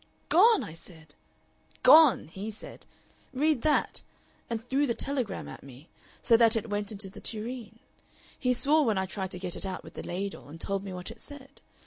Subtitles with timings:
[0.29, 1.13] 'Gone!' I said.
[1.83, 2.87] 'Gone!' he said.
[3.33, 4.01] 'Read that,'
[4.49, 5.89] and threw the telegram at me,
[6.23, 7.77] so that it went into the tureen.
[8.39, 10.91] He swore when I tried to get it out with the ladle, and told me
[10.91, 11.61] what it said.